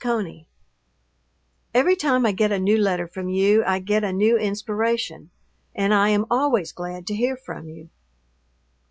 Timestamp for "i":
2.25-2.31, 3.65-3.77, 5.93-6.09